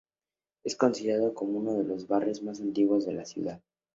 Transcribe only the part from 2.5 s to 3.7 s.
antiguos de la ciudad.